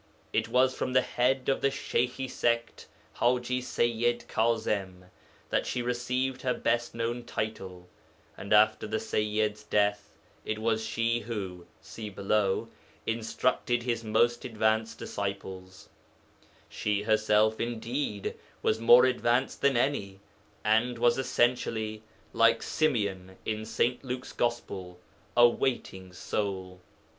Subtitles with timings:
[0.33, 5.11] It was from the head of the Sheykhi sect (Haji Sayyid Kaẓim)
[5.51, 7.87] that she received her best known title,
[8.35, 10.09] and after the Sayyid's death
[10.43, 12.67] it was she who (see below)
[13.05, 15.87] instructed his most advanced disciples;
[16.67, 18.33] she herself, indeed,
[18.63, 20.19] was more advanced than any,
[20.63, 22.01] and was essentially,
[22.33, 24.03] like Symeon in St.
[24.03, 24.99] Luke's Gospel,
[25.37, 26.81] a waiting soul.